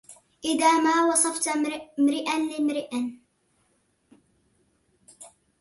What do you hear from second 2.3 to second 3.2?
لامرىء